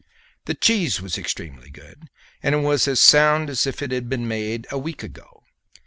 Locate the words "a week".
4.71-5.03